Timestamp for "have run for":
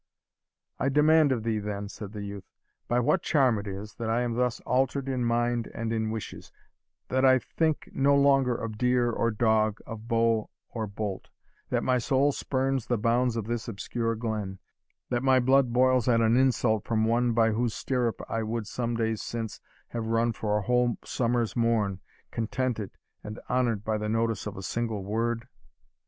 19.89-20.57